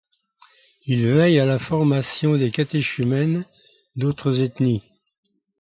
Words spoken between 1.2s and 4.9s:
à la formation des catéchumènes d'autres ethnies.